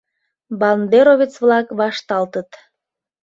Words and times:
Бандеровец-влак 0.59 1.67
вашталтыт. 1.79 2.49